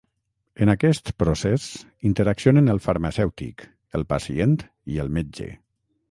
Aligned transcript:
En 0.65 0.69
aquest 0.73 1.09
procés 1.23 1.65
interaccionen 2.11 2.73
el 2.75 2.81
farmacèutic, 2.87 3.67
el 3.99 4.07
pacient 4.15 4.57
i 4.95 5.03
el 5.05 5.13
metge. 5.19 5.51